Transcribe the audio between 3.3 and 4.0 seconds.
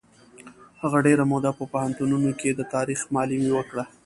وکړه.